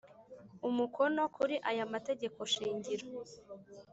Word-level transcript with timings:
Umukono 0.69 1.21
kuri 1.35 1.55
aya 1.69 1.85
mategekoshingiro 1.93 3.05